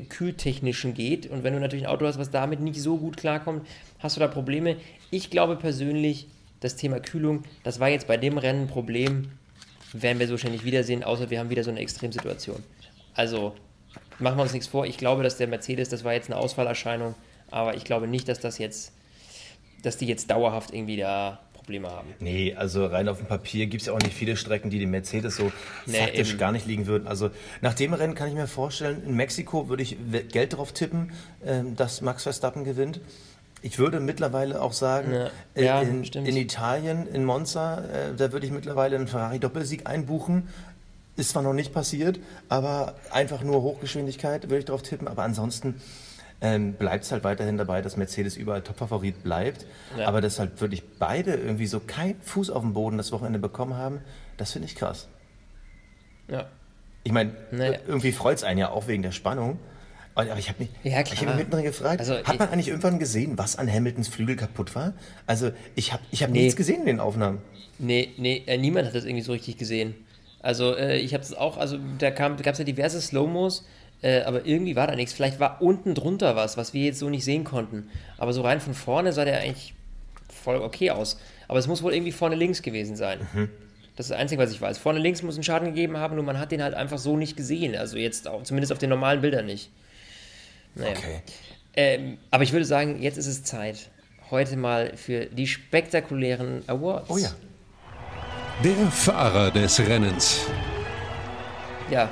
[0.10, 1.28] Kühltechnischen geht.
[1.28, 3.66] Und wenn du natürlich ein Auto hast, was damit nicht so gut klarkommt,
[4.00, 4.78] hast du da Probleme.
[5.12, 6.28] Ich glaube persönlich,
[6.60, 9.32] das Thema Kühlung, das war jetzt bei dem Rennen ein Problem,
[9.94, 12.62] werden wir so schnell nicht wiedersehen, außer wir haben wieder so eine Extremsituation.
[13.14, 13.56] Also
[14.20, 14.86] machen wir uns nichts vor.
[14.86, 17.16] Ich glaube, dass der Mercedes, das war jetzt eine Ausfallerscheinung,
[17.50, 18.94] aber ich glaube nicht, dass das jetzt,
[19.82, 21.40] dass die jetzt dauerhaft irgendwie da
[21.70, 22.16] Probleme haben.
[22.20, 24.90] Nee, also rein auf dem Papier gibt es ja auch nicht viele Strecken, die dem
[24.90, 25.52] Mercedes so
[25.86, 26.40] nee, faktisch eben.
[26.40, 27.08] gar nicht liegen würden.
[27.08, 27.30] Also
[27.62, 29.96] nach dem Rennen kann ich mir vorstellen, in Mexiko würde ich
[30.32, 31.12] Geld darauf tippen,
[31.46, 33.02] ähm, dass Max Verstappen gewinnt.
[33.62, 36.04] Ich würde mittlerweile auch sagen, ja, äh, ja, in,
[36.38, 40.48] Italien, in Monza, äh, da würde ich mittlerweile einen Ferrari-Doppelsieg einbuchen.
[41.18, 45.08] Ist zwar noch nicht passiert, aber einfach nur Hochgeschwindigkeit würde ich darauf tippen.
[45.08, 45.76] Aber ansonsten
[46.42, 49.66] ähm, bleibt es halt weiterhin dabei, dass Mercedes überall Topfavorit bleibt.
[49.98, 50.08] Ja.
[50.08, 53.76] Aber dass halt wirklich beide irgendwie so keinen Fuß auf dem Boden das Wochenende bekommen
[53.76, 54.00] haben,
[54.38, 55.08] das finde ich krass.
[56.28, 56.48] Ja.
[57.04, 57.80] Ich meine, naja.
[57.88, 59.60] irgendwie freut es einen ja auch wegen der Spannung.
[60.16, 63.00] Aber ich habe mich, ja, ich hab mich mittendrin gefragt, also, hat man eigentlich irgendwann
[63.00, 64.94] gesehen, was an Hamiltons Flügel kaputt war?
[65.28, 66.42] Also ich habe ich hab nee.
[66.42, 67.42] nichts gesehen in den Aufnahmen.
[67.78, 69.96] Nee, nee, äh, niemand hat das irgendwie so richtig gesehen.
[70.42, 73.66] Also äh, ich habe es auch, also da gab es ja diverse Slow-Mos,
[74.02, 75.14] äh, aber irgendwie war da nichts.
[75.14, 77.90] Vielleicht war unten drunter was, was wir jetzt so nicht sehen konnten.
[78.18, 79.74] Aber so rein von vorne sah der eigentlich
[80.30, 81.20] voll okay aus.
[81.48, 83.20] Aber es muss wohl irgendwie vorne links gewesen sein.
[83.34, 83.50] Mhm.
[83.96, 84.78] Das ist das Einzige, was ich weiß.
[84.78, 87.36] Vorne links muss einen Schaden gegeben haben, nur man hat den halt einfach so nicht
[87.36, 87.76] gesehen.
[87.76, 89.70] Also jetzt auch, zumindest auf den normalen Bildern nicht.
[90.76, 90.92] Naja.
[90.92, 91.22] Okay.
[91.76, 93.90] Ähm, aber ich würde sagen, jetzt ist es Zeit,
[94.32, 97.10] heute mal für die spektakulären Awards.
[97.10, 97.32] Oh ja.
[98.64, 100.46] Der Fahrer des Rennens.
[101.90, 102.10] Ja,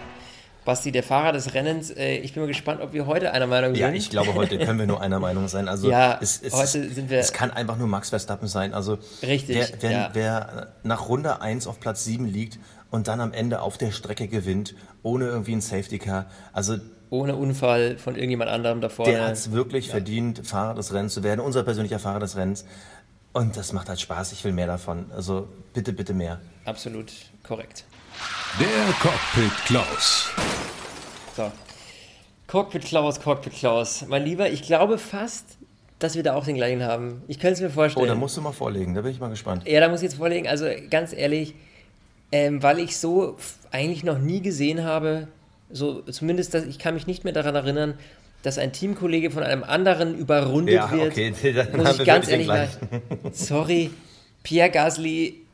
[0.67, 3.73] Basti, der Fahrer des Rennens, äh, ich bin mal gespannt, ob wir heute einer Meinung
[3.73, 3.79] sind.
[3.79, 5.69] Ja, ich glaube, heute können wir nur einer Meinung sein.
[5.69, 7.19] Also ja, es, es, heute sind wir.
[7.19, 8.73] Es kann einfach nur Max Verstappen sein.
[8.73, 9.55] Also richtig.
[9.55, 10.09] Wer, wer, ja.
[10.11, 12.59] wer nach Runde 1 auf Platz 7 liegt
[12.91, 16.25] und dann am Ende auf der Strecke gewinnt, ohne irgendwie ein Safety Car.
[16.51, 16.75] Also
[17.09, 19.05] ohne Unfall von irgendjemand anderem davor.
[19.05, 19.91] Der hat es wirklich ja.
[19.91, 22.65] verdient, Fahrer des Rennens zu werden, unser persönlicher Fahrer des Rennens.
[23.31, 25.05] Und das macht halt Spaß, ich will mehr davon.
[25.15, 26.41] Also bitte, bitte mehr.
[26.65, 27.85] Absolut korrekt.
[28.59, 30.29] Der Cockpit Klaus.
[31.35, 31.51] So.
[32.47, 34.05] Cockpit Klaus, Cockpit Klaus.
[34.07, 35.57] Mein Lieber, ich glaube fast,
[35.99, 37.21] dass wir da auch den gleichen haben.
[37.27, 38.05] Ich könnte es mir vorstellen.
[38.05, 39.67] Oh, da musst du mal vorlegen, da bin ich mal gespannt.
[39.67, 40.47] Ja, da muss ich jetzt vorlegen.
[40.47, 41.55] Also ganz ehrlich,
[42.31, 43.37] ähm, weil ich so
[43.71, 45.27] eigentlich noch nie gesehen habe,
[45.69, 47.95] so zumindest, dass ich kann mich nicht mehr daran erinnern,
[48.43, 51.11] dass ein Teamkollege von einem anderen überrundet ja, wird.
[51.11, 52.69] Okay, dann muss ich ganz ehrlich sagen,
[53.31, 53.91] sorry,
[54.43, 55.46] Pierre Gasly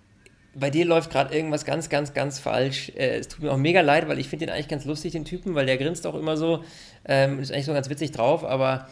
[0.56, 2.90] bei dir läuft gerade irgendwas ganz, ganz, ganz falsch.
[2.96, 5.26] Äh, es tut mir auch mega leid, weil ich finde den eigentlich ganz lustig, den
[5.26, 6.64] Typen, weil der grinst auch immer so.
[7.06, 8.88] Ähm, ist eigentlich so ganz witzig drauf, aber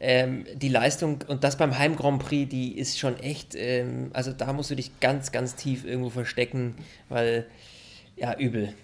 [0.00, 4.32] ähm, die Leistung und das beim Heim Grand Prix, die ist schon echt, ähm, also
[4.32, 6.74] da musst du dich ganz, ganz tief irgendwo verstecken,
[7.08, 7.46] weil,
[8.16, 8.74] ja, übel.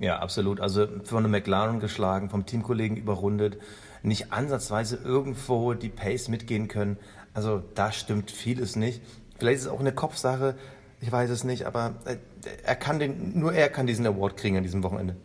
[0.00, 0.60] Ja, absolut.
[0.60, 3.58] Also von einem McLaren geschlagen, vom Teamkollegen überrundet,
[4.02, 6.96] nicht ansatzweise irgendwo die Pace mitgehen können.
[7.34, 9.02] Also da stimmt vieles nicht.
[9.38, 10.56] Vielleicht ist es auch eine Kopfsache,
[11.00, 12.16] ich weiß es nicht, aber äh,
[12.64, 15.16] er kann den, nur er kann diesen Award kriegen an diesem Wochenende.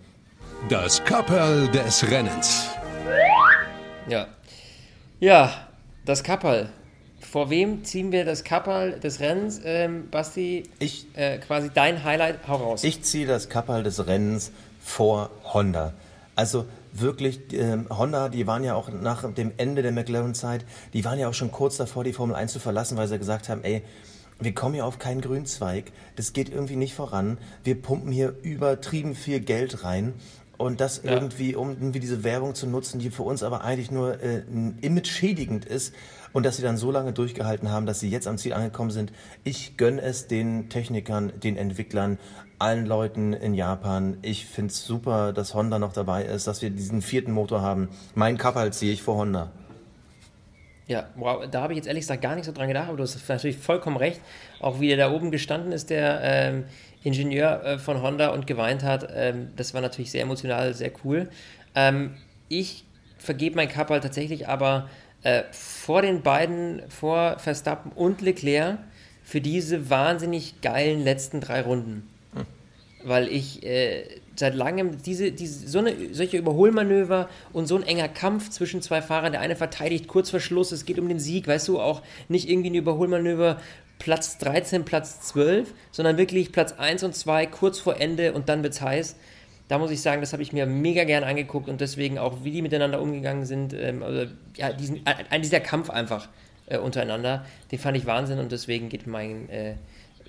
[0.69, 2.69] Das Kapperl des Rennens.
[4.07, 4.27] Ja.
[5.19, 5.67] Ja,
[6.05, 6.69] das Kapperl.
[7.19, 9.59] Vor wem ziehen wir das Kapperl des Rennens?
[9.65, 12.83] Ähm, Basti, ich, äh, quasi dein Highlight, hau raus.
[12.83, 15.93] Ich ziehe das Kapperl des Rennens vor Honda.
[16.35, 21.19] Also wirklich, äh, Honda, die waren ja auch nach dem Ende der McLaren-Zeit, die waren
[21.19, 23.81] ja auch schon kurz davor, die Formel 1 zu verlassen, weil sie gesagt haben, ey,
[24.39, 29.15] wir kommen hier auf keinen Grünzweig, das geht irgendwie nicht voran, wir pumpen hier übertrieben
[29.15, 30.13] viel Geld rein
[30.57, 31.11] und das ja.
[31.11, 34.43] irgendwie, um irgendwie diese Werbung zu nutzen, die für uns aber eigentlich nur äh,
[34.81, 35.93] image schädigend ist
[36.33, 39.11] und dass sie dann so lange durchgehalten haben, dass sie jetzt am Ziel angekommen sind.
[39.43, 42.17] Ich gönne es den Technikern, den Entwicklern,
[42.59, 44.17] allen Leuten in Japan.
[44.21, 47.89] Ich finde es super, dass Honda noch dabei ist, dass wir diesen vierten Motor haben.
[48.15, 49.51] Mein Kappal ziehe ich vor Honda.
[50.87, 53.03] Ja, wow, da habe ich jetzt ehrlich gesagt gar nicht so dran gedacht, aber du
[53.03, 54.21] hast natürlich vollkommen recht.
[54.59, 56.65] Auch wie er da oben gestanden ist, der ähm,
[57.03, 61.29] Ingenieur äh, von Honda und geweint hat, ähm, das war natürlich sehr emotional, sehr cool.
[61.73, 62.15] Ähm,
[62.49, 62.85] ich
[63.17, 64.89] vergebe mein Cup halt tatsächlich aber
[65.23, 68.77] äh, vor den beiden, vor Verstappen und Leclerc,
[69.23, 72.07] für diese wahnsinnig geilen letzten drei Runden.
[72.35, 72.45] Hm.
[73.03, 74.03] Weil ich äh,
[74.35, 79.01] seit langem diese, diese, so eine, solche Überholmanöver und so ein enger Kampf zwischen zwei
[79.01, 82.01] Fahrern, der eine verteidigt kurz vor Schluss, es geht um den Sieg, weißt du, auch
[82.27, 83.59] nicht irgendwie ein Überholmanöver
[83.99, 88.63] Platz 13, Platz 12, sondern wirklich Platz 1 und 2 kurz vor Ende und dann
[88.63, 89.15] wird's heiß.
[89.67, 92.51] Da muss ich sagen, das habe ich mir mega gern angeguckt und deswegen auch, wie
[92.51, 93.73] die miteinander umgegangen sind.
[93.73, 96.29] Ähm, also, ja, diesen, ein, dieser Kampf einfach
[96.67, 99.75] äh, untereinander, den fand ich Wahnsinn und deswegen geht mein, äh,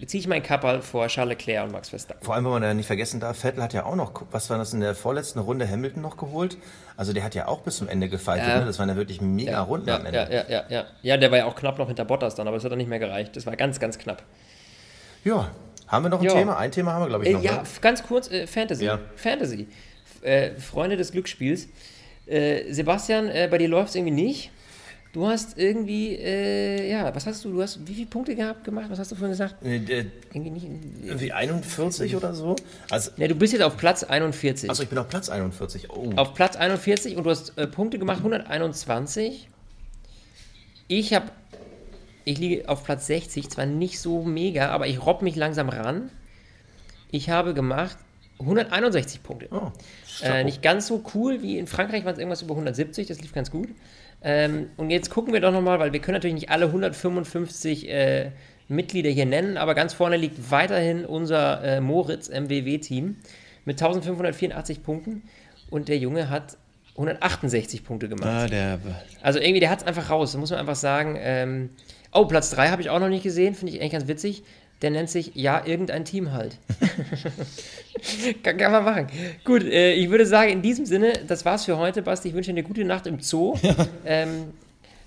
[0.05, 2.25] ziehe ich meinen Kappal vor Charles Leclerc und Max Verstappen.
[2.25, 4.59] Vor allem, wenn man da nicht vergessen darf, Vettel hat ja auch noch, was war
[4.59, 6.59] das in der vorletzten Runde, Hamilton noch geholt?
[6.97, 8.61] Also der hat ja auch bis zum Ende gefeitet, ja.
[8.61, 8.67] ne?
[8.67, 10.19] Das waren ja wirklich mega ja, Runden ja, am Ende.
[10.19, 10.85] Ja, ja, ja, ja.
[11.03, 12.89] Ja, der war ja auch knapp noch hinter Bottas dann, aber es hat dann nicht
[12.89, 13.37] mehr gereicht.
[13.37, 14.23] Das war ganz, ganz knapp.
[15.25, 15.51] Ja,
[15.89, 16.33] haben wir noch ein jo.
[16.33, 16.57] Thema?
[16.57, 17.43] Ein Thema haben wir, glaube ich, noch.
[17.43, 17.63] Äh, ja, ne?
[17.81, 18.85] ganz kurz, äh, Fantasy.
[18.85, 18.99] Ja.
[19.17, 19.69] Fantasy.
[20.23, 21.69] Äh, Freunde des Glücksspiels.
[22.27, 24.51] Äh, Sebastian, äh, bei dir läuft es irgendwie nicht.
[25.17, 28.91] Du hast irgendwie, äh, ja, was hast du, du hast wie viele Punkte gehabt gemacht?
[28.91, 29.65] Was hast du vorhin gesagt?
[29.65, 30.69] Äh, irgendwie nicht.
[31.05, 32.55] Irgendwie 41 oder so?
[32.91, 34.69] Also, ja, du bist jetzt auf Platz 41.
[34.69, 35.89] Achso, ich bin auf Platz 41.
[35.89, 36.13] Oh.
[36.17, 39.49] Auf Platz 41 und du hast äh, Punkte gemacht, 121.
[40.89, 41.31] Ich habe,
[42.27, 46.11] ich liege auf Platz 60, zwar nicht so mega, aber ich robb mich langsam ran.
[47.11, 47.97] Ich habe gemacht
[48.39, 49.49] 161 Punkte.
[49.51, 49.73] Oh,
[50.23, 53.33] äh, nicht ganz so cool wie in Frankreich waren es irgendwas über 170, das lief
[53.33, 53.69] ganz gut.
[54.23, 58.31] Ähm, und jetzt gucken wir doch nochmal, weil wir können natürlich nicht alle 155 äh,
[58.69, 63.17] Mitglieder hier nennen, aber ganz vorne liegt weiterhin unser äh, Moritz MWW-Team
[63.65, 65.23] mit 1584 Punkten
[65.71, 66.57] und der Junge hat
[66.93, 68.29] 168 Punkte gemacht.
[68.29, 68.81] Ah, der
[69.23, 71.17] also irgendwie, der hat es einfach raus, muss man einfach sagen.
[71.19, 71.71] Ähm,
[72.13, 74.43] oh, Platz 3 habe ich auch noch nicht gesehen, finde ich eigentlich ganz witzig
[74.83, 76.59] der nennt sich ja irgendein Team halt.
[78.43, 79.07] kann, kann, man machen.
[79.45, 82.29] Gut, äh, ich würde sagen, in diesem Sinne, das war's für heute, Basti.
[82.29, 83.55] Ich wünsche dir eine gute Nacht im Zoo.
[83.63, 83.75] Ja.
[84.05, 84.53] Ähm,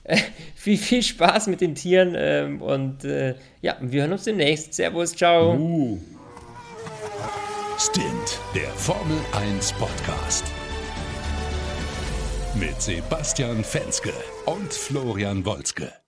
[0.03, 0.17] äh,
[0.55, 4.73] viel, viel Spaß mit den Tieren ähm, und äh, ja, wir hören uns demnächst.
[4.73, 5.55] Servus, ciao.
[5.55, 5.99] Uh.
[7.77, 10.43] Stint, der Formel 1 Podcast.
[12.55, 14.11] Mit Sebastian Fenske
[14.45, 15.99] und Florian Wolzke.